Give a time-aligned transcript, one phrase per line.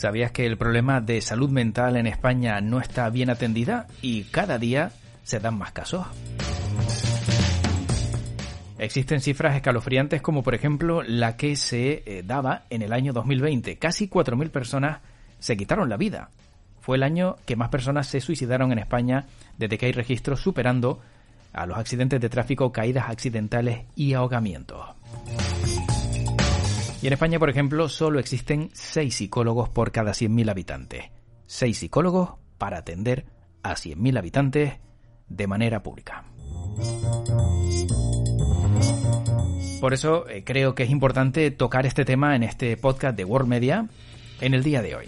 [0.00, 4.56] ¿Sabías que el problema de salud mental en España no está bien atendida y cada
[4.56, 4.92] día
[5.24, 6.06] se dan más casos?
[8.78, 13.76] Existen cifras escalofriantes como por ejemplo la que se eh, daba en el año 2020.
[13.76, 15.00] Casi 4.000 personas
[15.38, 16.30] se quitaron la vida.
[16.80, 19.26] Fue el año que más personas se suicidaron en España
[19.58, 21.02] desde que hay registros superando
[21.52, 24.80] a los accidentes de tráfico, caídas accidentales y ahogamientos.
[27.02, 31.04] Y en España, por ejemplo, solo existen 6 psicólogos por cada 100.000 habitantes.
[31.46, 33.24] 6 psicólogos para atender
[33.62, 34.74] a 100.000 habitantes
[35.28, 36.24] de manera pública.
[39.80, 43.48] Por eso eh, creo que es importante tocar este tema en este podcast de World
[43.48, 43.88] Media
[44.42, 45.06] en el día de hoy.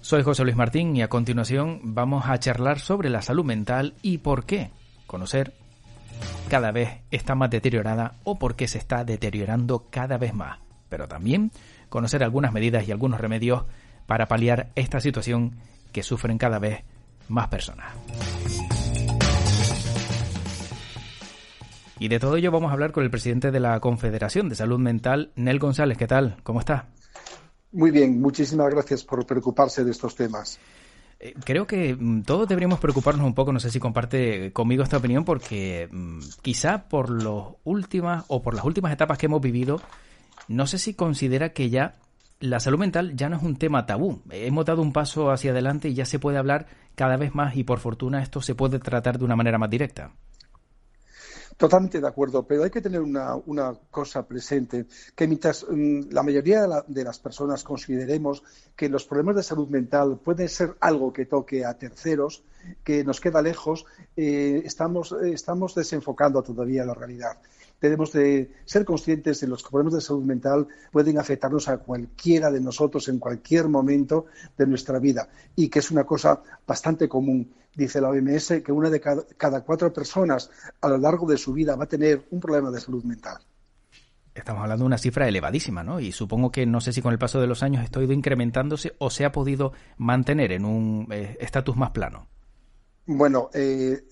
[0.00, 4.18] Soy José Luis Martín y a continuación vamos a charlar sobre la salud mental y
[4.18, 4.70] por qué
[5.06, 5.54] conocer
[6.52, 10.58] cada vez está más deteriorada o por qué se está deteriorando cada vez más,
[10.90, 11.50] pero también
[11.88, 13.64] conocer algunas medidas y algunos remedios
[14.06, 15.52] para paliar esta situación
[15.92, 16.84] que sufren cada vez
[17.28, 17.94] más personas.
[21.98, 24.78] Y de todo ello vamos a hablar con el presidente de la Confederación de Salud
[24.78, 25.96] Mental, Nel González.
[25.96, 26.36] ¿Qué tal?
[26.42, 26.90] ¿Cómo está?
[27.72, 30.58] Muy bien, muchísimas gracias por preocuparse de estos temas.
[31.22, 34.96] Eh, creo que mm, todos deberíamos preocuparnos un poco, no sé si comparte conmigo esta
[34.96, 39.80] opinión, porque mm, quizá por las últimas o por las últimas etapas que hemos vivido,
[40.48, 41.94] no sé si considera que ya
[42.40, 44.20] la salud mental ya no es un tema tabú.
[44.30, 47.62] Hemos dado un paso hacia adelante y ya se puede hablar cada vez más y
[47.62, 50.10] por fortuna esto se puede tratar de una manera más directa.
[51.56, 56.66] Totalmente de acuerdo, pero hay que tener una, cosa presente, que mientras mm, la mayoría
[56.86, 58.42] de, las personas consideremos
[58.74, 62.42] que los problemas de salud mental pueden ser algo que toque a terceros,
[62.82, 63.84] que nos queda lejos,
[64.16, 67.38] eh, estamos, eh, estamos desenfocando todavía la realidad
[67.82, 72.60] debemos de ser conscientes de los problemas de salud mental pueden afectarnos a cualquiera de
[72.60, 77.52] nosotros en cualquier momento de nuestra vida y que es una cosa bastante común.
[77.74, 80.50] Dice la OMS que una de cada, cuatro personas
[80.80, 83.38] a lo largo de su vida va a tener un problema de salud mental.
[84.34, 86.00] Estamos hablando de una cifra elevadísima, ¿no?
[86.00, 88.12] Y supongo que no sé si con el paso de los años esto ha ido
[88.12, 92.28] incrementándose o se ha podido mantener en un eh, estatus más plano.
[93.06, 94.04] Bueno, eh,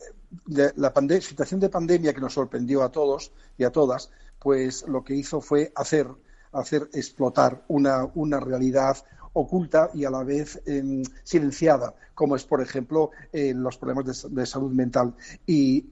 [0.46, 5.14] la situación de pandemia que nos sorprendió a todos y a todas, pues lo que
[5.14, 6.08] hizo fue hacer,
[6.52, 8.96] hacer explotar una, una realidad
[9.32, 14.72] oculta y a la vez em, silenciada, como es, por ejemplo, los problemas de, salud
[14.72, 15.14] mental.
[15.46, 15.86] Y,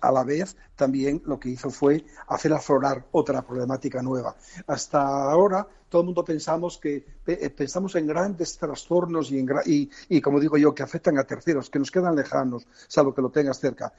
[0.00, 4.36] a, la vez también lo que hizo fue hacer aflorar otra problemática nueva.
[4.66, 10.20] Hasta ahora todo el mundo pensamos que eh, pensamos en grandes trastornos y, y, y,
[10.20, 13.58] como digo yo, que afectan a terceros, que nos quedan lejanos, salvo que lo tengas
[13.58, 13.92] cerca.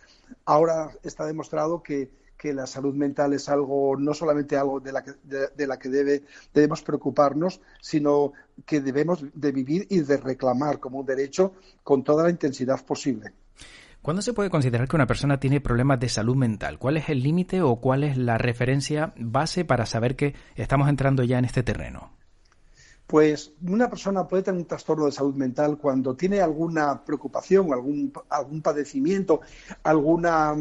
[0.45, 5.03] Ahora está demostrado que que la salud mental es algo, no solamente algo de la
[5.03, 6.23] que, de, la que debe,
[6.53, 8.31] debemos preocuparnos, sino
[8.65, 13.33] que debemos de vivir y de reclamar como un derecho con toda la intensidad posible.
[14.01, 16.79] ¿Cuándo se puede considerar que una persona tiene problemas de salud mental?
[16.79, 21.23] ¿Cuál es el límite o cuál es la referencia base para saber que estamos entrando
[21.23, 22.13] ya en este terreno?
[23.05, 28.13] Pues una persona puede tener un trastorno de salud mental cuando tiene alguna preocupación, algún,
[28.29, 29.41] algún padecimiento,
[29.83, 30.55] alguna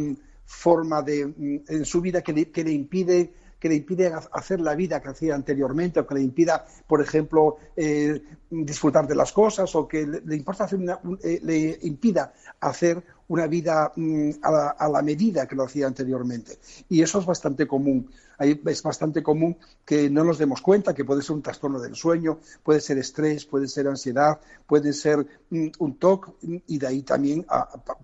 [0.49, 4.61] forma de, mm, en su vida que le, que le impide que le impide hacer
[4.61, 9.33] la vida que hacía anteriormente o que le impida, por ejemplo, eh, disfrutar de las
[9.33, 10.79] cosas o que le, importa hacer
[11.25, 16.59] eh, le impida hacer una vida mm, a, la, medida que lo hacía anteriormente.
[16.89, 18.11] Y eso es bastante común.
[18.39, 22.38] es bastante común que no nos demos cuenta que puede ser un trastorno del sueño,
[22.62, 26.34] puede ser estrés, puede ser ansiedad, puede ser mm, un TOC
[26.67, 27.47] y de ahí también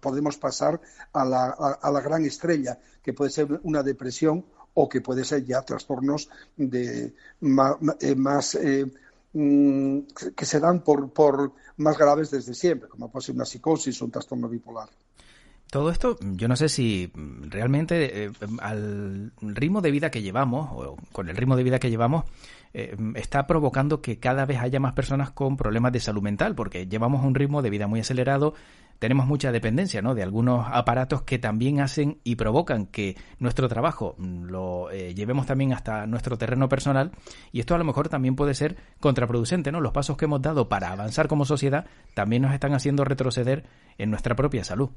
[0.01, 0.81] podemos pasar
[1.13, 5.45] a la, a la gran estrella, que puede ser una depresión o que puede ser
[5.45, 8.87] ya trastornos de más, eh, eh,
[9.33, 10.01] mm,
[10.37, 14.05] que se dan por, por más graves desde siempre, como puede ser una psicosis o
[14.05, 14.89] un trastorno bipolar.
[15.75, 17.11] Todo esto, yo no sé si
[17.49, 18.31] realmente eh,
[18.61, 22.27] al ritmo de vida que llevamos, o con el ritmo de vida que llevamos,
[22.75, 26.87] eh, está provocando que cada vez haya más personas con problemas de salud mental, porque
[26.87, 28.55] llevamos un ritmo de vida muy acelerado,
[29.01, 30.15] tenemos mucha dependencia ¿no?
[30.15, 35.73] de algunos aparatos que también hacen y provocan que nuestro trabajo lo eh, llevemos también
[35.73, 37.11] hasta nuestro terreno personal
[37.51, 39.81] y esto a lo mejor también puede ser contraproducente, ¿no?
[39.81, 43.65] Los pasos que hemos dado para avanzar como sociedad también nos están haciendo retroceder
[43.99, 44.91] en nuestra propia salud.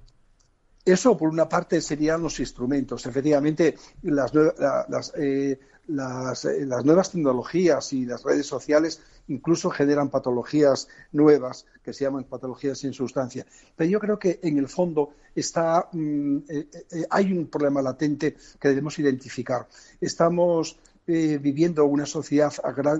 [0.87, 3.05] Eso, por una parte, serían los instrumentos.
[3.05, 6.45] Efectivamente, las, eh, eh, las,
[6.85, 12.93] nuevas tecnologías y las redes sociales incluso generan patologías nuevas que se llaman patologías sin
[12.93, 13.45] sustancia.
[13.75, 16.67] Pero yo creo que en el fondo está, mm, eh,
[17.09, 19.67] hay un problema latente que debemos identificar.
[19.99, 22.51] Estamos eh, viviendo una sociedad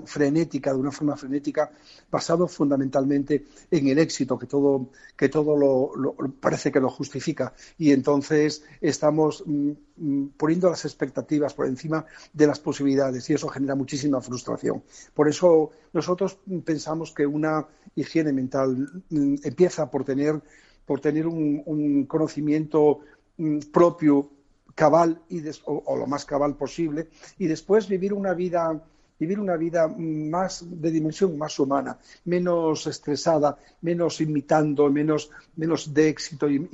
[0.06, 1.70] frenética, de una forma frenética,
[2.10, 7.52] basado fundamentalmente en el éxito, que todo, que todo lo, parece que lo justifica.
[7.76, 13.48] Y entonces estamos mm, mm, poniendo las expectativas por encima de las posibilidades y eso
[13.48, 14.82] genera muchísima frustración.
[15.12, 20.40] Por eso nosotros pensamos que una higiene mental mm, empieza por tener,
[20.86, 23.00] por tener un conocimiento
[23.70, 24.30] propio
[24.78, 28.80] cabal y o, lo más cabal posible y después vivir una vida
[29.18, 36.08] vivir una vida más de dimensión más humana, menos estresada, menos imitando, menos, menos de
[36.08, 36.68] éxito y,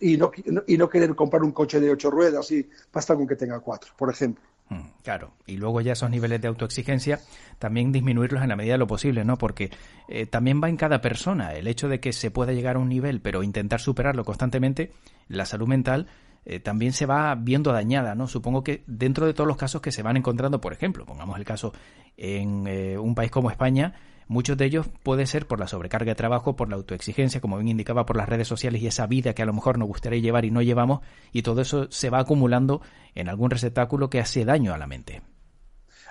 [0.00, 0.32] y, no,
[0.66, 3.92] y no querer comprar un coche de ocho ruedas y basta con que tenga cuatro,
[3.96, 4.42] por ejemplo.
[4.70, 7.20] Mm, claro, y luego ya esos niveles de autoexigencia
[7.60, 9.38] también disminuirlos en la medida de lo posible, ¿no?
[9.38, 9.70] Porque
[10.08, 12.88] eh, también va en cada persona el hecho de que se pueda llegar a un
[12.88, 14.90] nivel, pero intentar superarlo constantemente,
[15.28, 16.08] la salud mental
[16.44, 18.26] eh, también se va viendo dañada, ¿no?
[18.26, 21.44] Supongo que dentro de todos los casos que se van encontrando, por ejemplo, pongamos el
[21.44, 21.72] caso
[22.16, 23.94] en eh, un país como España,
[24.28, 27.68] muchos de ellos puede ser por la sobrecarga de trabajo, por la autoexigencia, como bien
[27.68, 30.44] indicaba, por las redes sociales y esa vida que a lo mejor nos gustaría llevar
[30.44, 31.00] y no llevamos,
[31.32, 32.82] y todo eso se va acumulando
[33.14, 35.22] en algún receptáculo que hace daño a la mente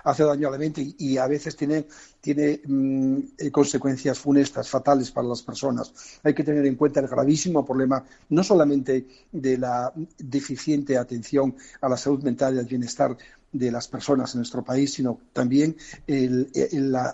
[0.04, 1.86] hace daño a la mente y, a veces tiene,
[2.20, 5.94] tiene mm, consecuencias funestas, fatales para las personas.
[6.24, 11.90] Hay que tener en cuenta el gravísimo problema no solamente de la deficiente atención a
[11.90, 13.18] la salud mental y al bienestar
[13.52, 15.76] de las personas en nuestro país, sino también
[16.08, 16.50] el,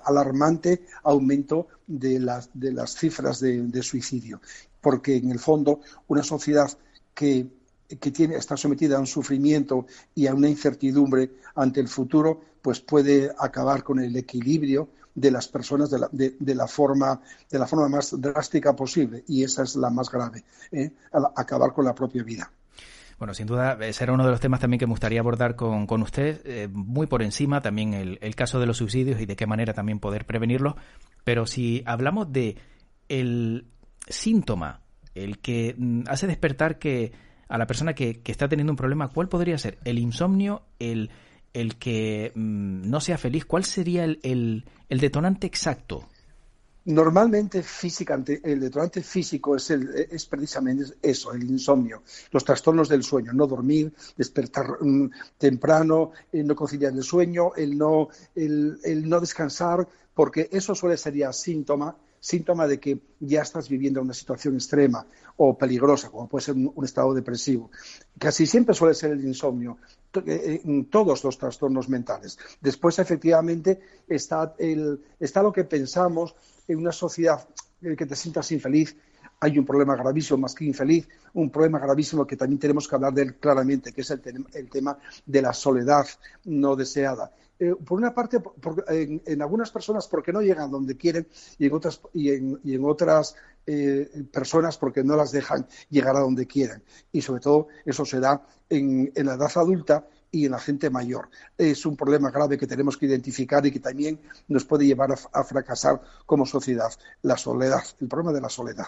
[0.05, 4.39] alarmante aumento de las, de las cifras de suicidio.
[4.79, 6.69] Porque, en el fondo, una sociedad
[7.15, 7.47] que
[7.87, 12.81] que tiene, está sometida a un sufrimiento y a una incertidumbre ante el futuro, pues
[12.81, 17.19] puede acabar con el equilibrio de las personas de la, de, la, forma,
[17.49, 19.23] de la forma más drástica posible.
[19.27, 20.91] Y esa es la más grave, ¿eh?
[21.35, 22.51] acabar con la propia vida.
[23.17, 25.87] Bueno, sin duda, ese era uno de los temas también que me gustaría abordar con,
[25.87, 29.35] con usted, eh, muy por encima también el, el, caso de los suicidios y de
[29.35, 30.75] qué manera también poder prevenirlos.
[31.23, 32.57] Pero si hablamos de
[33.09, 33.65] el
[34.07, 34.81] síntoma,
[35.15, 37.11] el que mm, hace despertar que
[37.47, 39.77] a la persona que, está teniendo un problema, ¿cuál podría ser?
[39.83, 40.63] ¿El insomnio?
[40.79, 41.09] ¿El,
[41.53, 43.45] el que mm, no sea feliz?
[43.45, 46.07] ¿Cuál sería el, el, detonante exacto?
[46.85, 53.03] Normalmente físicamente, el detonante físico es, el, es precisamente eso, el insomnio, los trastornos del
[53.03, 59.19] sueño, no dormir, despertar mm, temprano, no conciliar el sueño, el no, el, el no
[59.19, 64.55] descansar, porque eso suele ser ya síntoma síntoma de que ya estás viviendo una situación
[64.55, 65.05] extrema
[65.37, 67.71] o peligrosa, como puede ser un, estado depresivo.
[68.17, 69.77] Casi siempre suele ser el insomnio,
[70.25, 72.37] eh, en todos los trastornos mentales.
[72.61, 76.35] Después, efectivamente, está, el, está lo que pensamos
[76.67, 77.47] en una sociedad
[77.81, 78.95] en que te sientas infeliz,
[79.39, 83.13] hay un problema gravísimo más que infeliz, un problema gravísimo que también tenemos que hablar
[83.13, 84.21] de él claramente, que es el,
[84.53, 86.07] el tema de la soledad
[86.45, 87.31] no deseada.
[87.59, 88.39] Eh, por una parte,
[88.89, 91.27] en, algunas personas porque no llegan donde quieren
[91.57, 96.45] y en otras, y en, otras eh, personas porque no las dejan llegar a donde
[96.45, 96.83] quieren.
[97.11, 101.29] Y sobre todo eso se da en, la edad adulta y en la gente mayor.
[101.57, 105.43] Es un problema grave que tenemos que identificar y que también nos puede llevar a
[105.43, 106.91] fracasar como sociedad,
[107.23, 108.87] la soledad, el problema de la soledad.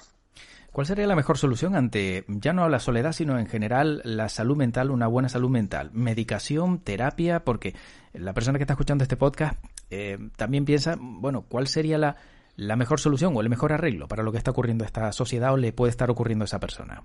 [0.72, 4.56] ¿Cuál sería la mejor solución ante ya no la soledad, sino en general la salud
[4.56, 5.90] mental, una buena salud mental?
[5.94, 7.76] Medicación, terapia, porque
[8.14, 9.58] la persona que está escuchando este podcast
[9.90, 12.18] eh, también piensa, bueno, ¿cuál sería la,
[12.56, 15.54] la mejor solución o el mejor arreglo para lo que está ocurriendo a esta sociedad
[15.54, 17.04] o le puede estar ocurriendo a esa persona?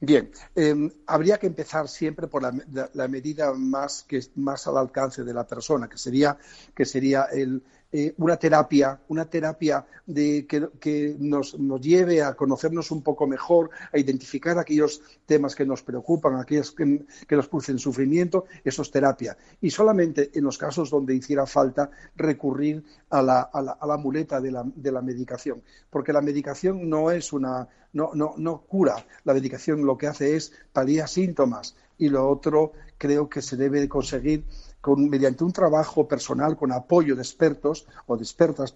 [0.00, 5.34] Bien, em, habría que empezar siempre por la, medida más que más al alcance de
[5.34, 6.38] la persona, que sería
[6.72, 13.02] que sería el, eh, una terapia, una terapia de, que, nos, lleve a conocernos un
[13.02, 18.82] poco mejor, a identificar aquellos temas que nos preocupan, aquellos que, nos producen sufrimiento, eso
[18.82, 19.38] es terapia.
[19.62, 23.96] Y solamente en los casos donde hiciera falta recurrir a la, a la, a la
[23.96, 28.60] muleta de la, de la, medicación, porque la medicación no es una, no, no, no
[28.68, 31.74] cura, la medicación lo que hace es paliar síntomas.
[32.00, 34.44] Y lo otro creo que se debe conseguir
[34.96, 38.74] mediante un trabajo personal con apoyo de expertos o de expertas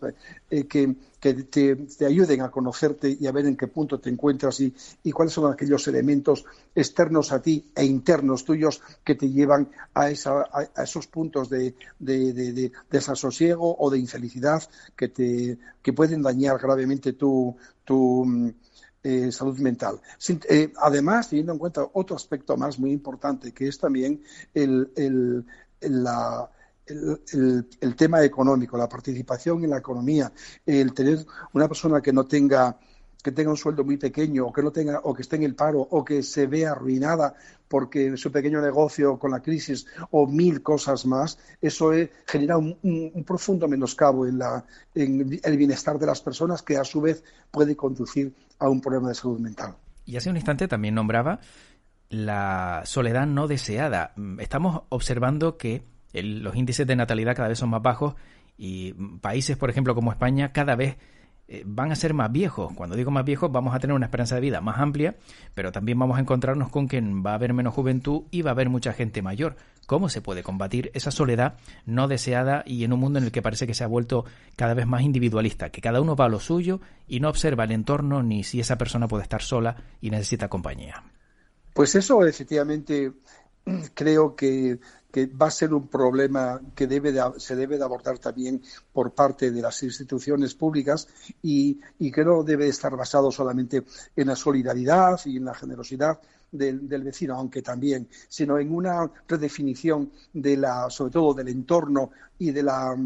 [0.51, 4.75] eh, que, te, ayuden a conocerte y a ver en qué punto te encuentras y,
[5.13, 11.07] cuáles son aquellos elementos externos a ti e internos tuyos que te llevan a, esos
[11.07, 11.75] puntos de,
[12.91, 14.63] desasosiego o de infelicidad
[14.97, 18.49] que, te, que pueden dañar gravemente tu, mm,
[19.05, 20.01] eh, salud mental.
[20.49, 24.23] Eh, además, teniendo en cuenta otro aspecto más muy importante, que es también
[24.55, 25.45] el,
[27.97, 30.33] tema económico, la participación en la economía,
[30.67, 32.77] el tener una persona que no tenga
[33.23, 35.55] que tenga un sueldo muy pequeño o que no tenga o que esté en el
[35.55, 37.35] paro o que se vea arruinada
[37.69, 41.93] porque su pequeño negocio con la crisis o mil cosas más, eso
[42.27, 47.01] genera un, profundo menoscabo en, la, en el bienestar de las personas que a su
[47.01, 49.75] vez puede conducir a un problema de salud mental.
[50.05, 51.41] Y hace un instante también nombraba
[52.13, 54.13] la soledad no deseada.
[54.39, 58.15] Estamos observando que los índices de natalidad cada vez son más bajos
[58.59, 58.93] y
[59.23, 60.99] países, por ejemplo, como España, cada vez
[61.49, 62.75] eh, van a ser más viejos.
[62.75, 65.17] Cuando digo más viejos, vamos a tener una esperanza de vida más amplia,
[65.55, 68.53] pero también vamos a encontrarnos con que va a haber menos juventud y va a
[68.53, 69.57] haber mucha gente mayor.
[69.87, 71.55] ¿Cómo se puede combatir esa soledad
[71.87, 74.75] no deseada y en un mundo en el que parece que se ha vuelto cada
[74.75, 78.23] vez más individualista, que cada uno va a lo suyo y no observa el entorno
[78.23, 81.03] ni si esa persona puede estar sola y necesita compañía?
[81.73, 83.13] Pues eso efectivamente
[83.95, 84.79] creo que
[85.13, 88.63] que va a ser un problema que debe se debe de abordar también
[88.93, 91.07] por parte de las instituciones públicas
[91.43, 91.79] y,
[92.11, 93.85] que no debe estar basado solamente
[94.17, 96.19] en la solidaridad y en la generosidad
[96.51, 102.51] del, vecino, aunque también, sino en una redefinición de la, sobre todo del entorno y
[102.51, 102.97] de la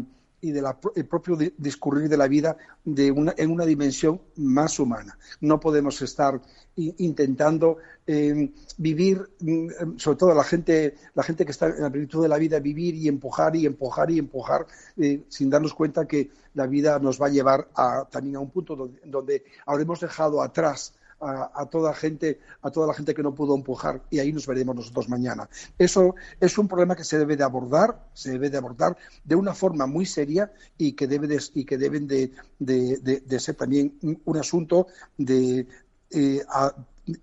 [0.41, 0.65] y del
[1.09, 5.17] propio discurrir de la vida de una, en una dimensión más humana.
[5.41, 6.39] No podemos estar
[6.75, 12.21] intentando eh, vivir, mm, sobre todo la gente, la gente que está en la plenitud
[12.21, 14.67] de la vida, vivir y empujar y empujar y empujar,
[14.97, 18.51] eh, sin darnos cuenta que la vida nos va a llevar a, también a un
[18.51, 23.55] punto donde, habremos dejado atrás a, toda gente, a toda la gente que no pudo
[23.55, 25.49] empujar y ahí nos veremos nosotros mañana.
[25.77, 29.53] Eso es un problema que se debe de abordar, se debe de abordar de una
[29.53, 34.87] forma muy seria y que debe y que deben de, de, ser también un asunto
[35.17, 35.67] de,
[36.11, 36.43] eh,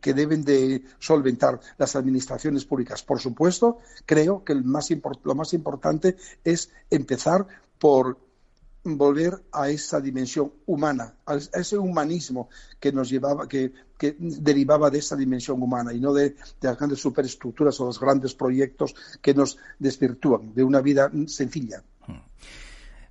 [0.00, 3.02] que deben de solventar las administraciones públicas.
[3.02, 7.46] Por supuesto, creo que lo más importante es empezar
[7.78, 8.18] por
[8.84, 12.48] volver a esa dimensión humana, a ese humanismo
[12.78, 13.72] que nos llevaba, que,
[14.18, 18.94] derivaba de esa dimensión humana y no de, las grandes superestructuras o los grandes proyectos
[19.22, 21.82] que nos desvirtúan de una vida sencilla.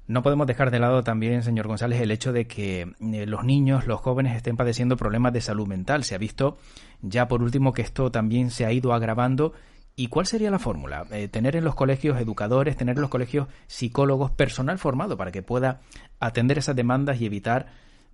[0.06, 3.88] No podemos dejar de lado también, señor González, el hecho de que eh, los niños,
[3.88, 6.04] los jóvenes estén padeciendo problemas de salud mental.
[6.04, 6.58] Se ha visto
[7.02, 9.54] ya por último que esto también se ha ido agravando.
[9.96, 11.06] ¿Y cuál sería la fórmula?
[11.12, 15.44] Eh, tener en los colegios educadores, tener en los colegios psicólogos, personal formado para que
[15.44, 15.82] pueda
[16.20, 17.68] atender esas demandas y evitar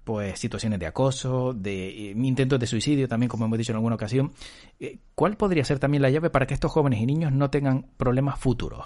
[0.04, 3.96] pues situaciones de acoso, de eh, intentos de suicidio también, como hemos dicho en alguna
[3.96, 4.34] ocasión.
[5.16, 8.40] ¿Cuál podría ser también la llave para que estos jóvenes y niños no tengan problemas
[8.40, 8.86] futuros?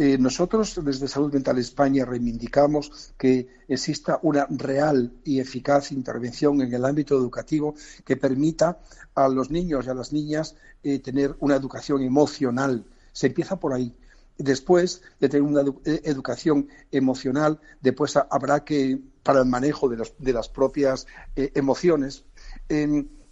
[0.00, 6.72] Eh, nosotros desde Salud Mental España reivindicamos que exista una real y eficaz intervención en
[6.72, 7.74] el ámbito educativo
[8.04, 8.78] que permita
[9.16, 12.84] a los niños y a las niñas eh, tener una educación emocional.
[13.12, 13.92] Se empieza por ahí.
[14.36, 20.48] Después de tener una eh, educación emocional, después habrá que, para el manejo de, las
[20.48, 22.24] propias emociones,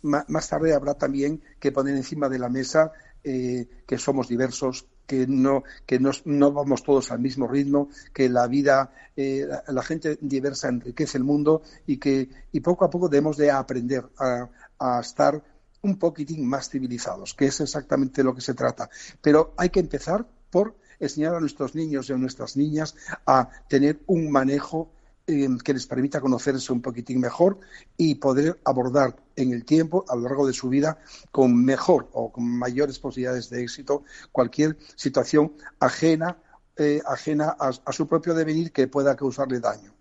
[0.03, 2.93] más tarde habrá también que poner encima de la mesa
[3.23, 8.93] que somos diversos, que no que no vamos todos al mismo ritmo, que la vida,
[9.17, 13.51] eh, la, gente diversa enriquece el mundo y que y poco a poco debemos de
[13.51, 14.49] aprender a,
[14.79, 15.43] a estar
[15.83, 18.91] un poquitín más civilizados, que es exactamente lo que se trata.
[19.21, 22.97] Pero hay que empezar por enseñar a nuestros niños y a nuestras niñas
[23.27, 24.91] a tener un manejo
[25.27, 27.59] que les permita conocerse un poquitín mejor
[27.97, 30.99] y poder abordar en el tiempo, a lo largo de su vida,
[31.33, 36.39] con mejor o con mayores posibilidades de éxito cualquier situación ajena,
[36.77, 39.96] eh, ajena a, su propio devenir que pueda causarle daño.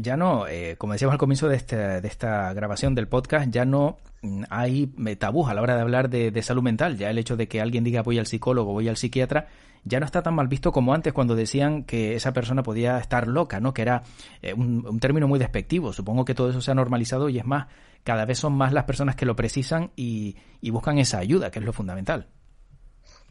[0.00, 3.64] Ya no, eh, como decíamos al comienzo de, este, de esta grabación del podcast, ya
[3.64, 4.86] no mm, hay
[5.18, 6.96] tabús a la hora de hablar de, salud mental.
[6.96, 9.48] Ya el hecho de que alguien diga voy al psicólogo, voy al psiquiatra,
[9.82, 13.26] ya no está tan mal visto como antes cuando decían que esa persona podía estar
[13.26, 13.74] loca, ¿no?
[13.74, 14.04] Que era
[14.40, 15.92] eh, un, término muy despectivo.
[15.92, 17.66] Supongo que todo eso se ha normalizado y es más,
[18.04, 20.36] cada vez son más las personas que lo precisan y,
[20.70, 22.28] buscan esa ayuda, que es lo fundamental.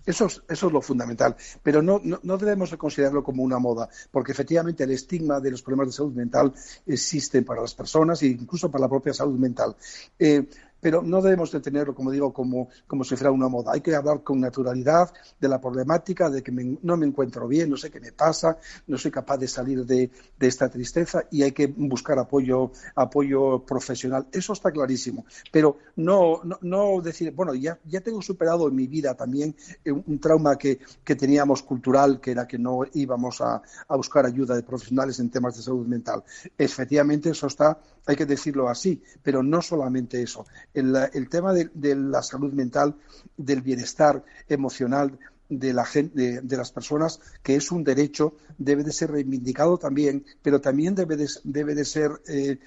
[0.07, 1.35] Eso es, eso es, lo fundamental.
[1.61, 5.87] Pero no, no, debemos considerarlo como una moda, porque efectivamente el estigma de los problemas
[5.87, 6.53] de salud mental
[6.85, 9.75] existe para las personas e incluso para la propia salud mental.
[10.17, 10.47] Eh,
[10.79, 13.71] pero no debemos de tenerlo, como digo, como, como si fuera una moda.
[13.73, 17.77] Hay que hablar con naturalidad de la problemática, de que no me encuentro bien, no
[17.77, 18.57] sé qué me pasa,
[18.87, 24.27] no soy capaz de salir de, esta tristeza y hay que buscar apoyo, apoyo profesional.
[24.31, 25.25] Eso está clarísimo.
[25.51, 29.55] Pero no, no, decir, bueno, ya, ya tengo superado en mi vida también
[29.85, 34.55] un trauma que, que teníamos cultural, que era que no íbamos a, a buscar ayuda
[34.55, 36.23] de profesionales en temas de salud mental.
[36.57, 40.45] Efectivamente, eso está, hay que decirlo así, pero no solamente eso
[40.79, 42.95] el, tema de, la salud mental,
[43.35, 45.17] del bienestar emocional,
[45.49, 50.25] de, la gente, de, las personas, que es un derecho, debe de ser reivindicado también,
[50.41, 52.59] pero también debe de, ser, eh,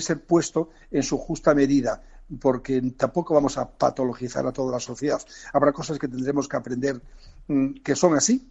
[0.00, 2.02] ser puesto en su justa medida,
[2.40, 5.20] porque tampoco vamos a patologizar a toda la sociedad.
[5.52, 7.00] Habrá cosas que tendremos que aprender
[7.48, 8.48] mm, que son así,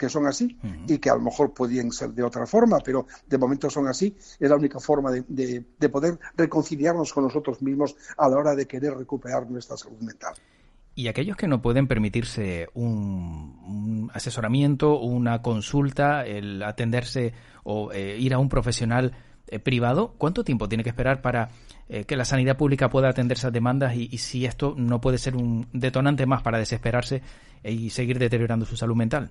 [0.00, 3.36] que son así y que a lo mejor podían ser de otra forma, pero de
[3.36, 4.16] momento son así.
[4.38, 8.66] Es la única forma de, de poder reconciliarnos con nosotros mismos a la hora de
[8.66, 10.32] querer recuperar nuestra salud mental.
[10.94, 18.34] Y aquellos que no pueden permitirse un, asesoramiento, una consulta, el atenderse o eh, ir
[18.34, 19.12] a un profesional
[19.48, 21.50] eh, privado, ¿cuánto tiempo tiene que esperar para
[21.88, 25.36] eh, que la sanidad pública pueda atender esas demandas y, si esto no puede ser
[25.36, 27.22] un detonante más para desesperarse
[27.62, 29.30] y seguir deteriorando su salud mental?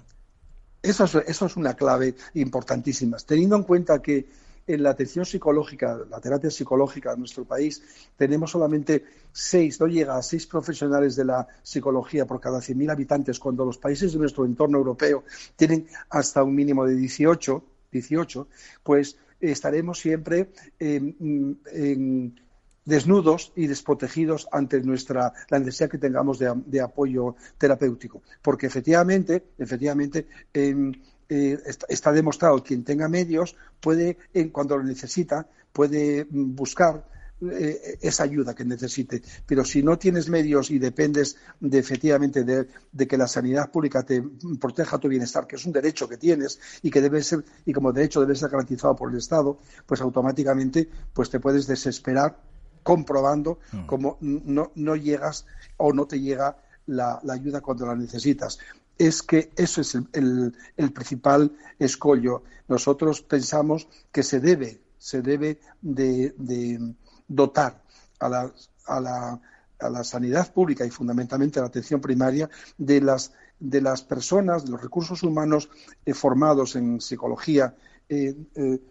[0.81, 3.17] Eso es una clave importantísima.
[3.17, 4.27] Teniendo en cuenta que
[4.65, 7.81] en la atención psicológica, la terapia psicológica en nuestro país,
[8.15, 13.39] tenemos solamente seis, no llega a seis profesionales de la psicología por cada 100.000 habitantes,
[13.39, 15.23] cuando los países de nuestro entorno europeo
[15.55, 18.47] tienen hasta un mínimo de 18, 18
[18.83, 20.51] pues estaremos siempre
[22.89, 30.27] desnudos y desprotegidos ante nuestra la necesidad que tengamos de, apoyo terapéutico porque efectivamente efectivamente
[30.53, 37.05] eh, está, demostrado que quien tenga medios puede, en, cuando lo necesita, puede mm, buscar
[37.41, 39.21] eh, esa ayuda que necesite.
[39.45, 44.21] Pero si no tienes medios y dependes de efectivamente de, que la sanidad pública te
[44.59, 47.93] proteja tu bienestar, que es un derecho que tienes y que debe ser, y como
[47.93, 52.41] derecho debe ser garantizado por el Estado, pues automáticamente pues te puedes desesperar
[52.83, 53.85] comprobando mm.
[53.85, 55.45] cómo no, no llegas
[55.77, 58.59] o no te llega la, ayuda cuando la necesitas
[58.97, 60.53] es que eso es el,
[60.93, 62.43] principal escollo.
[62.67, 66.93] Nosotros pensamos que se debe, se debe de,
[67.25, 67.81] dotar
[68.19, 68.53] a la,
[68.87, 69.39] a, la,
[69.79, 74.65] a la, sanidad pública y fundamentalmente a la atención primaria de las, de las personas,
[74.65, 75.69] de los recursos humanos
[76.05, 77.75] eh, formados en psicología,
[78.09, 78.81] eh, eh,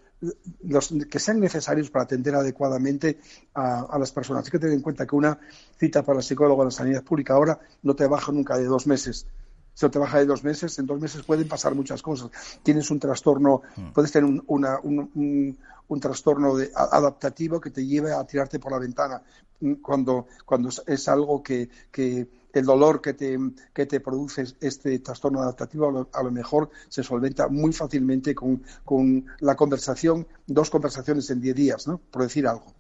[0.65, 3.19] los que sean necesarios para atender adecuadamente
[3.55, 4.45] a, las personas.
[4.45, 5.39] Hay que tener en cuenta que una
[5.79, 8.87] cita para el psicólogo en la sanidad pública ahora no te baja nunca de dos
[8.87, 9.27] meses
[9.75, 12.33] se te baja de dos meses, en dos meses pueden pasar muchas cosas.
[12.65, 13.93] Tienes un trastorno, mm.
[13.93, 19.23] puedes tener un, un, trastorno adaptativo que te lleve a tirarte por la ventana
[19.61, 21.69] mm, cuando, cuando es algo que,
[22.59, 23.39] el dolor que te,
[23.73, 29.27] que te produce este trastorno adaptativo a lo, mejor se solventa muy fácilmente con, con
[29.41, 31.99] la conversación, dos conversaciones en diez días, ¿no?
[32.11, 32.75] por decir algo.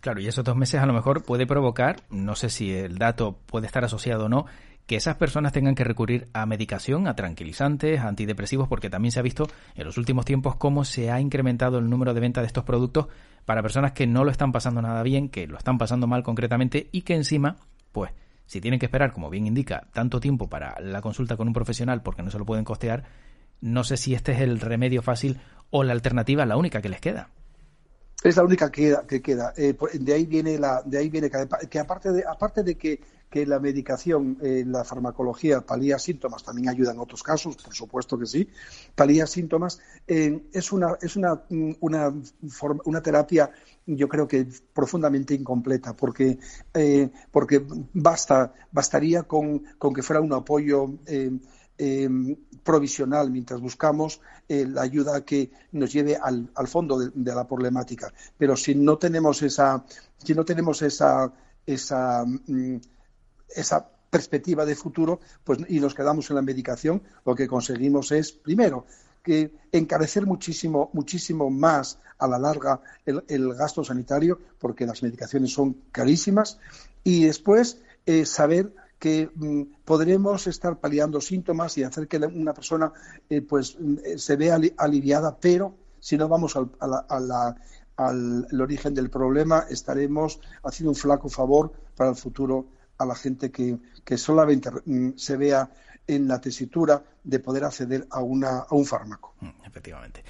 [0.00, 3.38] Claro, y esos dos meses a lo mejor puede provocar, no sé si el dato
[3.46, 4.46] puede estar asociado o no,
[4.86, 9.20] que esas personas tengan que recurrir a medicación, a tranquilizantes, a antidepresivos, porque también se
[9.20, 12.46] ha visto en los últimos tiempos cómo se ha incrementado el número de venta de
[12.46, 13.06] estos productos
[13.46, 16.88] para personas que no lo están pasando nada bien, que lo están pasando mal concretamente
[16.92, 17.56] y que encima,
[17.92, 18.12] pues,
[18.46, 22.02] si tienen que esperar, como bien indica, tanto tiempo para la consulta con un profesional
[22.02, 23.04] porque no se lo pueden costear,
[23.60, 27.00] no sé si este es el remedio fácil o la alternativa la única que les
[27.00, 27.30] queda.
[28.22, 29.52] Es la única que queda.
[29.56, 33.00] Eh, de ahí viene la, de ahí viene que, aparte de aparte de que
[33.34, 38.16] que la medicación, eh, la farmacología palía síntomas, también ayuda en otros casos, por supuesto
[38.16, 38.48] que sí,
[38.94, 41.42] palía síntomas, eh, es, una, es una,
[41.80, 42.14] una,
[42.84, 43.50] una, terapia,
[43.86, 46.38] yo creo que profundamente incompleta, porque,
[46.74, 50.90] eh, porque basta, bastaría con, con, que fuera un apoyo
[52.62, 58.14] provisional mientras buscamos la ayuda que nos lleve al, al fondo de, de, la problemática.
[58.38, 59.84] Pero si no tenemos esa,
[60.18, 61.32] si no tenemos esa,
[61.66, 62.76] esa mm,
[63.54, 68.30] esa perspectiva de futuro pues, y nos quedamos en la medicación, lo que conseguimos es,
[68.30, 68.86] primero,
[69.24, 75.78] que encarecer muchísimo, muchísimo más a la larga el, gasto sanitario, porque las medicaciones son
[75.90, 76.58] carísimas,
[77.02, 82.92] y después eh, saber que mm, podremos estar paliando síntomas y hacer que una persona
[83.28, 86.70] eh, pues mm, se vea aliviada, pero si no vamos al,
[87.96, 92.66] al origen del problema, estaremos haciendo un flaco favor para el futuro
[92.98, 93.78] a la gente que,
[94.16, 95.70] solamente mm, se vea
[96.06, 99.34] en la tesitura de poder acceder a, una, a un fármaco.
[99.40, 100.22] Mm, efectivamente.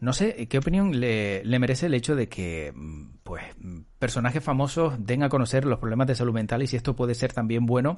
[0.00, 3.42] No sé, ¿qué opinión le, merece el hecho de que mm, pues,
[3.98, 7.34] personajes famosos den a conocer los problemas de salud mental y si esto puede ser
[7.34, 7.96] también bueno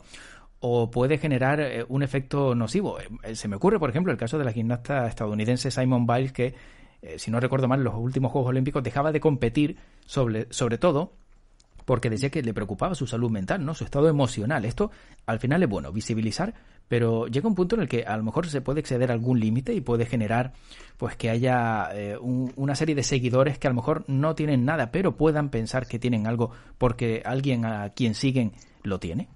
[0.59, 2.99] o puede generar eh, un efecto nocivo?
[3.23, 6.55] Eh, se me ocurre, por ejemplo, el caso de la gimnasta estadounidense Simon Biles que,
[7.03, 10.79] eh, si no recuerdo mal, en los últimos Juegos Olímpicos dejaba de competir sobre, sobre
[10.79, 11.15] todo
[11.93, 13.75] porque decía que le preocupaba su salud mental, ¿no?
[13.75, 14.65] Su estado emocional.
[14.65, 14.91] Esto
[15.27, 16.55] al final es bueno, visibilizar,
[16.89, 19.75] pero llega un punto en el que a lo mejor se puede exceder algún límite
[19.75, 20.55] y puede generar
[20.97, 24.91] pues que haya eh, una serie de seguidores que a lo mejor no tienen nada,
[24.91, 28.53] pero puedan pensar que tienen algo porque alguien a quien siguen
[28.83, 29.29] lo tiene.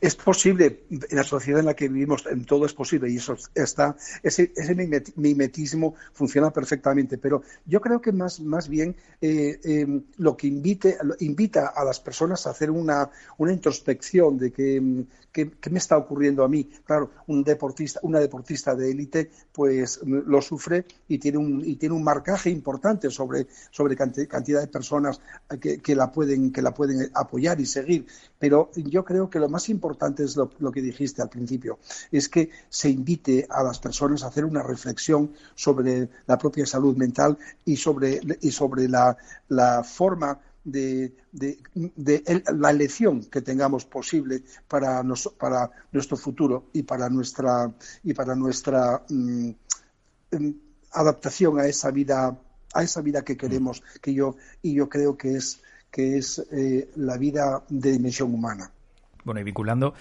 [0.00, 3.36] Es posible, en la sociedad en la que vivimos, en todo es posible y eso
[3.54, 4.74] está, ese, ese
[5.16, 10.98] mimetismo funciona perfectamente, pero yo creo que más, más bien eh, em, lo que invite,
[11.20, 16.44] invita a las personas a hacer una, una introspección de que, ¿Qué, me está ocurriendo
[16.44, 16.64] a mí?
[16.86, 21.94] Claro, un deportista, una deportista de élite, pues lo sufre y tiene un, y tiene
[21.94, 25.20] un marcaje importante sobre, sobre cantidad de personas
[25.60, 28.06] que, la pueden, que la pueden apoyar y seguir.
[28.38, 29.75] Pero yo creo que lo más importante
[30.18, 31.78] es lo, que dijiste al principio,
[32.10, 36.96] es que se invite a las personas a hacer una reflexión sobre la propia salud
[36.96, 39.16] mental y sobre, y sobre la,
[39.48, 41.12] la forma de,
[42.58, 45.02] la elección que tengamos posible para,
[45.38, 49.50] para nuestro futuro y para nuestra, y para nuestra mm,
[50.32, 50.54] em,
[50.92, 52.36] adaptación a esa vida
[52.74, 56.90] a esa vida que queremos que yo y yo creo que es que es eh,
[56.96, 58.70] la vida de dimensión humana
[59.26, 59.92] bueno y vinculando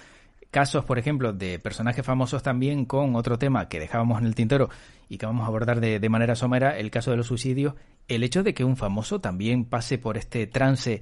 [0.55, 4.69] casos, por ejemplo, de personajes famosos también con otro tema que dejábamos en el tintero
[5.09, 7.73] y que vamos a abordar de, manera somera, el caso de los suicidios,
[8.07, 11.01] el hecho de que un famoso también pase por este trance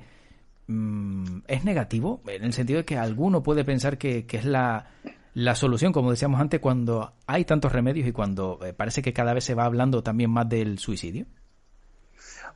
[0.66, 4.88] mm, es negativo, en el sentido de que alguno puede pensar que, es la,
[5.36, 9.36] la, solución, como decíamos antes, cuando hay tantos remedios y cuando eh, parece que cada
[9.36, 11.28] vez se va hablando también más del suicidio.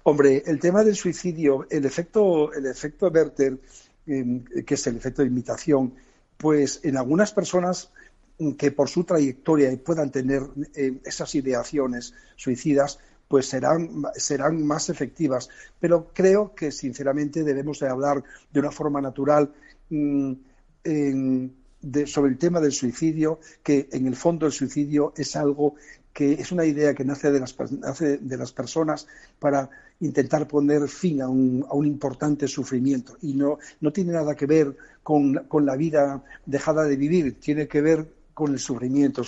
[0.02, 3.60] Hombre, el tema del suicidio, el efecto, el efecto Werther,
[4.08, 5.94] que es el efecto de imitación,
[6.38, 7.92] pues en algunas personas
[8.58, 10.44] que por su trayectoria puedan tener
[10.76, 15.50] eh, esas ideaciones suicidas, pues serán, serán más efectivas.
[15.80, 19.52] Pero creo que, sinceramente, debemos de hablar de una forma natural
[19.90, 20.34] mm,
[22.06, 25.76] sobre el tema del suicidio, que en el fondo el suicidio es algo
[26.18, 27.56] que es una idea que nace de las,
[28.00, 29.06] de las personas
[29.38, 34.34] para intentar poner fin a un, a un, importante sufrimiento y no, no tiene nada
[34.34, 39.22] que ver con, con, la vida dejada de vivir, tiene que ver con el sufrimiento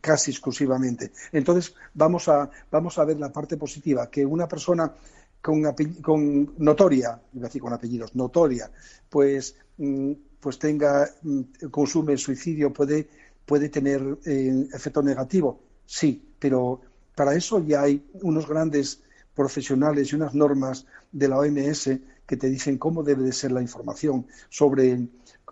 [0.00, 1.12] casi exclusivamente.
[1.30, 4.92] Entonces vamos a, vamos a ver la parte positiva, que una persona
[5.40, 5.62] con,
[6.02, 8.68] con notoria, iba a decir con apellidos, notoria,
[9.08, 13.08] pues, mm, pues tenga, mm, consume el suicidio, puede,
[13.46, 16.80] puede tener eh, efecto negativo sí, pero
[17.16, 19.02] para eso ya hay unos grandes
[19.34, 21.90] profesionales y unas normas de la OMS
[22.26, 25.08] que te dicen cómo debe de ser la información sobre,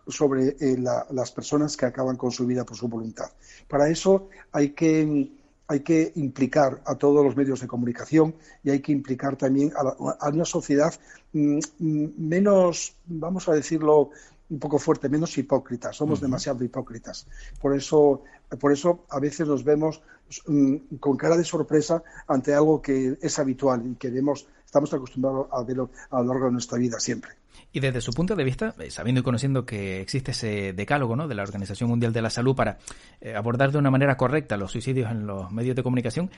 [0.07, 3.31] sobre eh, las personas que acaban con su vida por su voluntad.
[3.67, 5.33] Para eso hay que,
[5.67, 10.29] hay que implicar a todos los medios de comunicación y hay que implicar también a,
[10.29, 10.95] una sociedad
[11.33, 14.11] mm, mm, menos, vamos a decirlo,
[14.49, 17.27] un poco fuerte, menos hipócritas, somos demasiado hipócritas.
[17.61, 18.23] Por eso,
[18.61, 20.03] por eso a veces nos vemos
[20.47, 25.49] mm, con cara de sorpresa ante algo que es habitual y que vemos, estamos acostumbrados
[25.51, 27.33] a verlo a lo largo de nuestra vida siempre.
[27.73, 31.29] Y desde su punto de vista, eh, sabiendo y conociendo que existe ese decálogo ¿no?
[31.29, 32.79] de la Organización Mundial de la Salud para
[33.21, 36.31] eh, abordar de una manera correcta los suicidios en los medios de comunicación,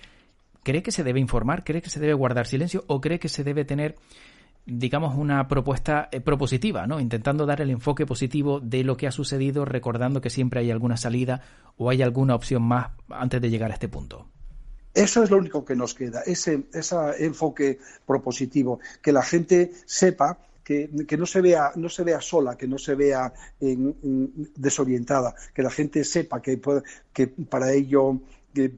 [0.62, 1.62] ¿cree que se debe informar?
[1.64, 2.84] ¿Cree que se debe guardar silencio?
[2.86, 3.96] ¿O cree que se debe tener
[4.68, 7.00] digamos, una propuesta eh, propositiva, ¿no?
[7.00, 10.96] Intentando dar el enfoque positivo de lo que ha sucedido, recordando que siempre hay alguna
[10.96, 11.42] salida
[11.76, 14.26] o hay alguna opción más antes de llegar a este punto.
[14.92, 20.38] Eso es lo único que nos queda, ese, ese enfoque propositivo, que la gente sepa
[20.64, 25.70] que, no se vea no se vea sola, que no se vea desorientada, que la
[25.70, 26.60] gente sepa que,
[27.12, 28.20] que para ello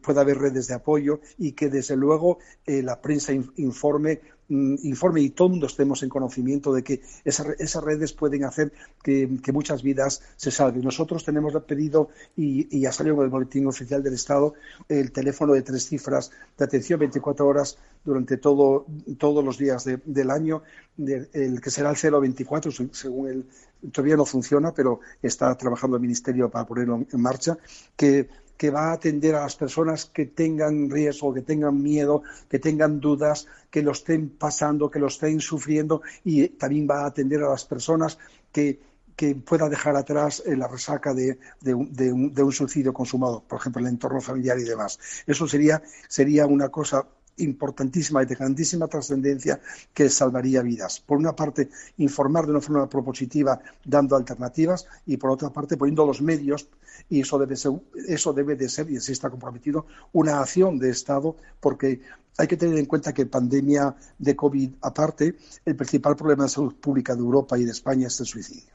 [0.02, 5.30] pueda haber redes de apoyo y que desde luego eh, la prensa informe informe y
[5.30, 10.50] todo mundo estemos en conocimiento de que esas redes pueden hacer que, muchas vidas se
[10.50, 10.82] salven.
[10.82, 14.54] Nosotros tenemos pedido, y, y ya salió en el boletín oficial del Estado,
[14.88, 18.86] el teléfono de tres cifras de atención 24 horas durante todo,
[19.18, 20.62] todos los días del año,
[20.98, 23.46] el que será el 024, según el,
[23.92, 27.58] todavía no funciona, pero está trabajando el Ministerio para ponerlo en marcha,
[27.96, 28.28] que
[28.60, 33.00] que va a atender a las personas que tengan riesgo, que tengan miedo, que tengan
[33.00, 37.48] dudas, que lo estén pasando, que lo estén sufriendo y también va a atender a
[37.48, 38.18] las personas
[38.52, 38.78] que,
[39.16, 41.38] que pueda dejar atrás eh, la resaca de,
[41.72, 44.98] un, suicidio consumado, por ejemplo, el entorno familiar y demás.
[45.26, 47.06] Eso sería, sería una cosa
[47.40, 49.60] importantísima y de grandísima trascendencia
[49.92, 51.00] que salvaría vidas.
[51.00, 56.06] Por una parte, informar de una forma propositiva dando alternativas y por otra parte poniendo
[56.06, 56.68] los medios
[57.08, 57.72] y eso debe ser,
[58.08, 62.00] eso debe de ser y así está comprometido una acción de Estado porque
[62.36, 66.74] hay que tener en cuenta que pandemia de COVID aparte, el principal problema de salud
[66.74, 68.72] pública de Europa y de España es el suicidio.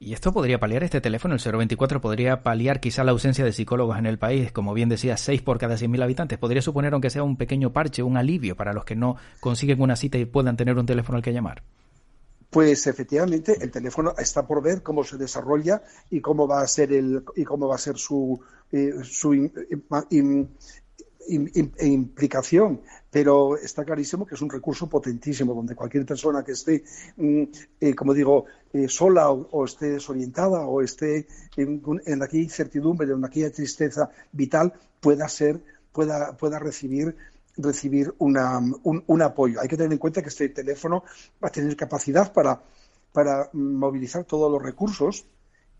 [0.00, 3.98] Y esto podría paliar este teléfono, el 024, podría paliar quizá la ausencia de psicólogos
[3.98, 6.38] en el país, como bien decía, 6 por cada 100.000 habitantes.
[6.38, 9.96] Podría suponer, aunque sea un pequeño parche, un alivio para los que no consiguen una
[9.96, 11.64] cita y puedan tener un teléfono al que llamar.
[12.50, 16.92] Pues efectivamente el teléfono está por ver cómo se desarrolla y cómo va a ser
[16.92, 18.40] el y cómo va a ser su,
[18.72, 19.34] eh, su
[21.28, 26.84] implicación, pero está clarísimo que es un recurso potentísimo donde cualquier persona que esté,
[27.16, 27.42] mm,
[27.80, 33.50] eh, como digo, eh, sola o, esté desorientada o esté en, aquella incertidumbre, en aquella
[33.50, 35.60] tristeza vital, pueda ser,
[35.92, 37.16] pueda, pueda recibir
[37.60, 39.60] recibir una, un, apoyo.
[39.60, 41.02] Hay que tener en cuenta que este teléfono
[41.42, 42.62] va a tener capacidad para
[43.52, 45.26] movilizar todos los recursos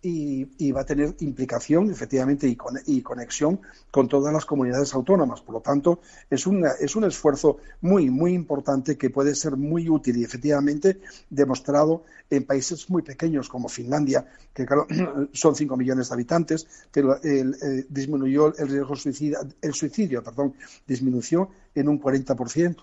[0.01, 5.41] y, va a tener implicación, efectivamente, y, conexión con todas las comunidades autónomas.
[5.41, 6.47] Por lo tanto, es,
[6.81, 12.45] es un esfuerzo muy, muy importante que puede ser muy útil y, efectivamente, demostrado en
[12.45, 14.87] países muy pequeños como Finlandia, que claro,
[15.33, 20.55] son 5 millones de habitantes, que eh, disminuyó el riesgo suicida, el suicidio, perdón,
[20.87, 22.77] disminuyó en un 40%.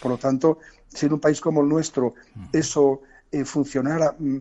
[0.00, 2.14] Por lo tanto, si en un país como el nuestro
[2.52, 4.38] eso eh, funcionara mm,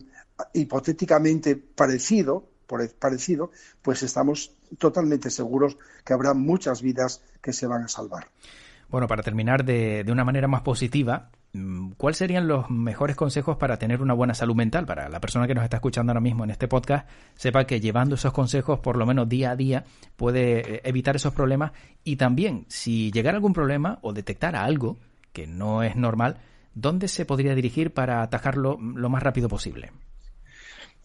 [0.54, 2.49] hipotéticamente parecido,
[2.99, 8.28] parecido, pues estamos totalmente seguros que habrá muchas vidas que se van a salvar.
[8.89, 13.58] Bueno, para terminar de, de una manera más positiva, mm, ¿cuáles serían los mejores consejos
[13.58, 14.86] para tener una buena salud mental?
[14.86, 18.15] Para la persona que nos está escuchando ahora mismo en este podcast, sepa que llevando
[18.15, 21.71] esos consejos, por lo menos día a día, puede eh, evitar esos problemas
[22.04, 24.97] y también, si llegara algún problema o detectara algo
[25.34, 26.38] que no es normal,
[26.73, 29.91] ¿dónde se podría dirigir para atajarlo lo más rápido posible?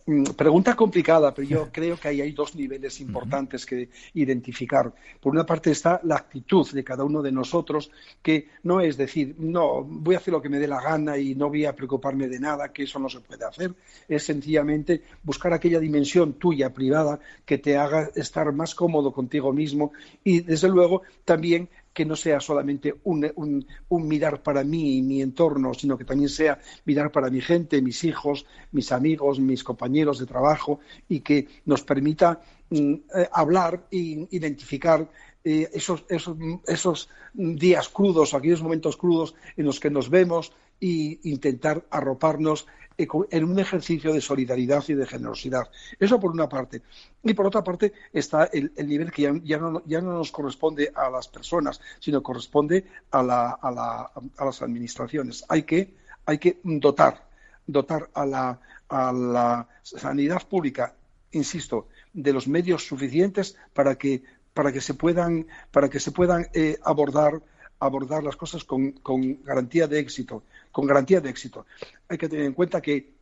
[0.07, 4.93] Mm, pregunta complicada, pero yo creo que ahí hay dos niveles importantes que identificar.
[5.19, 7.91] Por una parte está la actitud de cada uno de nosotros,
[8.21, 11.35] que no es decir, no, voy a hacer lo que me dé la gana y
[11.35, 13.73] no voy a preocuparme de nada, que eso no se puede hacer.
[14.07, 19.93] Es sencillamente buscar aquella dimensión tuya privada que te haga estar más cómodo contigo mismo
[20.23, 25.73] y, desde luego, también que no sea solamente un, mirar para mí y mi entorno,
[25.73, 30.27] sino que también sea mirar para mi gente, mis hijos, mis amigos, mis compañeros de
[30.27, 35.09] trabajo y que nos permita mm, eh, hablar e identificar
[35.45, 41.19] eh, esos, esos, esos, días crudos, aquellos momentos crudos en los que nos vemos e
[41.25, 45.69] intentar arroparnos en un ejercicio de solidaridad y de generosidad.
[45.99, 46.83] Eso por una parte.
[47.23, 51.11] Y por otra parte está el, nivel que ya, no, ya, no, nos corresponde a
[51.11, 55.45] las personas, sino corresponde a, la, a, la, a las administraciones.
[55.49, 55.95] Hay que,
[56.27, 57.27] hay que dotar,
[57.67, 60.95] dotar a la, a la sanidad pública,
[61.33, 66.47] insisto, de los medios suficientes para que, para que se puedan, para que se puedan
[66.55, 67.43] eh, abordar
[67.81, 70.43] abordar las cosas con, con, garantía de éxito,
[70.75, 71.67] con garantía de éxito.
[72.09, 73.15] Hay que tener en cuenta que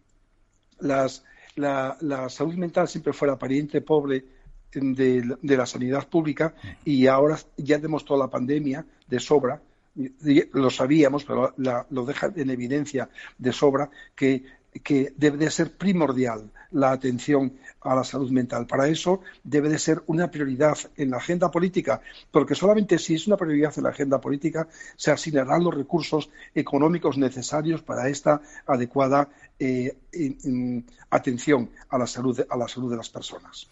[0.80, 1.22] las,
[1.56, 1.98] la,
[2.30, 4.24] salud mental siempre fue la pariente pobre
[4.72, 9.60] de, la sanidad pública y ahora ya demostró la pandemia de sobra,
[10.54, 14.44] lo sabíamos, pero lo deja en evidencia de sobra, que
[14.82, 18.66] que debe de ser primordial la atención a la salud mental.
[18.66, 23.26] Para eso debe de ser una prioridad en la agenda política, porque solamente si es
[23.26, 29.28] una prioridad en la agenda política se asignarán los recursos económicos necesarios para esta adecuada
[29.58, 29.96] eh,
[31.10, 33.68] atención a la salud a la salud de las personas.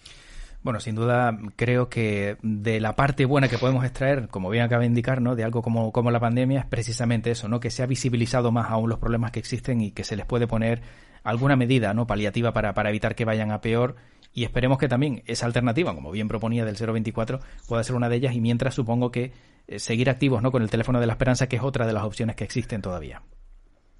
[0.63, 4.81] Bueno, sin duda creo que de la parte buena que podemos extraer, como bien acaba
[4.81, 5.35] de indicar, ¿no?
[5.35, 7.61] de algo como, como la pandemia, es precisamente eso, ¿no?
[7.61, 10.47] que se ha visibilizado más aún los problemas que existen y que se les puede
[10.47, 10.83] poner
[11.23, 13.97] alguna medida no paliativa para, para evitar que vayan a peor
[14.33, 18.17] y esperemos que también esa alternativa, como bien proponía del 024, pueda ser una de
[18.17, 19.33] ellas y mientras supongo que
[19.67, 20.53] eh, seguir activos ¿no?
[20.53, 23.23] con el teléfono de la esperanza, que es otra de las opciones que existen todavía.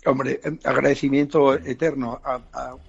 [0.07, 2.41] Hombre, em, agradecimiento eterno a,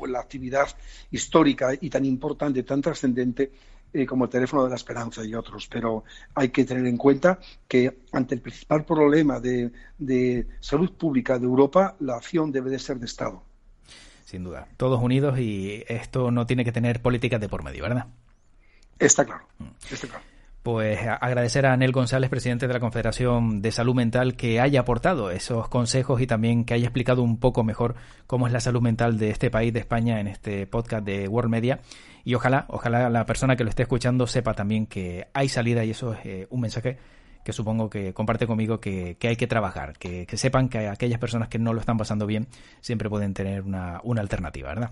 [0.08, 0.68] la actividad
[1.10, 3.52] histórica y tan importante, tan trascendente
[3.92, 5.68] eh, como el teléfono de la esperanza y otros.
[5.68, 11.38] Pero hay que tener en cuenta que ante el principal problema de, de salud pública
[11.38, 13.44] de Europa, la acción debe de ser de Estado.
[14.32, 14.70] Sin duda.
[14.78, 18.06] Todos unidos y esto no tiene que tener políticas de por medio, ¿verdad?
[18.98, 19.46] Está claro.
[19.92, 20.24] Está claro
[20.64, 25.32] pues agradecer a Anel González, presidente de la Confederación de Salud Mental, que haya aportado
[25.32, 27.96] esos consejos y también que haya explicado un poco mejor
[28.28, 31.50] cómo es la salud mental de este país, de España, en este podcast de World
[31.50, 31.80] Media.
[32.24, 35.92] Y ojalá, ojalá la persona que lo esté escuchando sepa también que hay salida y
[35.92, 37.00] eso es eh, un mensaje
[37.44, 41.50] que supongo que comparte conmigo que, hay que trabajar, que, que, sepan que aquellas personas
[41.50, 42.48] que no lo están pasando bien
[42.82, 44.92] siempre pueden tener una, una alternativa, ¿verdad?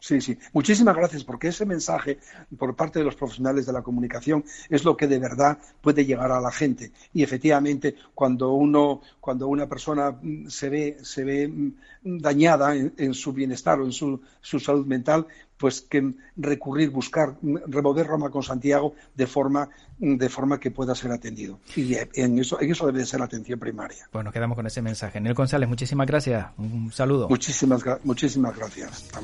[0.00, 0.38] Sí, sí.
[0.54, 2.18] Muchísimas gracias, porque ese mensaje
[2.58, 6.32] por parte de los profesionales de la comunicación es lo que de verdad puede llegar
[6.32, 6.90] a la gente.
[7.12, 11.72] Y efectivamente, cuando uno, cuando una persona mm, se ve, se ve mm,
[12.18, 15.26] dañada en, su bienestar o en su, salud mental,
[15.60, 19.68] pues que recurrir, buscar, remover Roma con Santiago de forma,
[19.98, 21.60] de forma que pueda ser atendido.
[21.76, 24.08] Y en eso, en eso debe ser la atención primaria.
[24.10, 25.20] Pues nos quedamos con ese mensaje.
[25.20, 26.46] Nel González, muchísimas gracias.
[26.56, 27.28] Un saludo.
[27.28, 28.90] Muchísimas, muchísimas gracias.
[28.90, 29.20] Hasta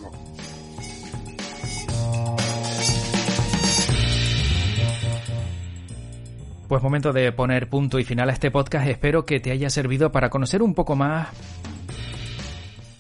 [6.68, 8.88] Pues momento de poner punto y final a este podcast.
[8.88, 11.28] Espero que te haya servido para conocer un poco más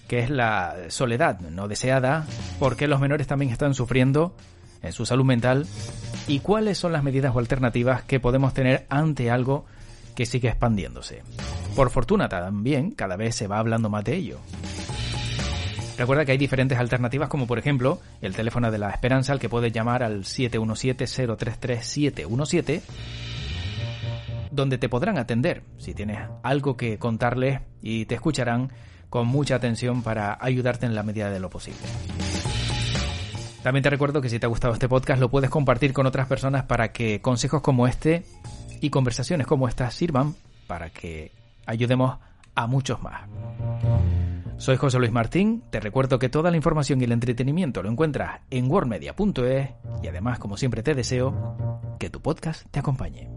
[0.06, 2.26] qué es la soledad no deseada,
[2.58, 4.34] por qué los menores también están sufriendo
[4.82, 5.66] en su salud mental
[6.28, 9.64] y cuáles son las medidas o alternativas que podemos tener ante algo
[10.14, 11.22] que sigue expandiéndose.
[11.74, 14.38] Por fortuna también cada vez se va hablando más de ello.
[15.98, 19.48] Recuerda que hay diferentes alternativas como por ejemplo el teléfono de la esperanza al que
[19.48, 22.82] puedes llamar al 717-033-717
[24.50, 28.72] donde te podrán atender si tienes algo que contarles y te escucharán
[29.08, 31.80] con mucha atención para ayudarte en la medida de lo posible.
[33.62, 36.28] También te recuerdo que si te ha gustado este podcast lo puedes compartir con otras
[36.28, 38.24] personas para que consejos como este
[38.80, 40.34] y conversaciones como estas sirvan
[40.66, 41.32] para que
[41.66, 42.18] ayudemos
[42.54, 43.22] a muchos más.
[44.56, 48.40] Soy José Luis Martín, te recuerdo que toda la información y el entretenimiento lo encuentras
[48.50, 49.70] en worldmedia.es
[50.02, 51.56] y además, como siempre te deseo,
[51.98, 53.28] que tu podcast te acompañe.